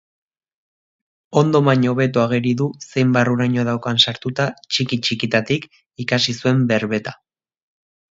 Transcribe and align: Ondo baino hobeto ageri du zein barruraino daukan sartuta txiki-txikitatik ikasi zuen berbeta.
Ondo 1.41 1.59
baino 1.65 1.91
hobeto 1.91 2.21
ageri 2.23 2.53
du 2.61 2.67
zein 2.87 3.11
barruraino 3.17 3.65
daukan 3.67 4.01
sartuta 4.07 4.47
txiki-txikitatik 4.63 5.69
ikasi 6.05 6.35
zuen 6.39 6.65
berbeta. 6.73 7.15